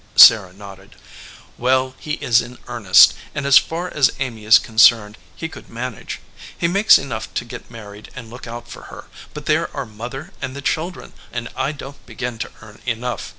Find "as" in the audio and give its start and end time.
3.45-3.59, 3.93-4.09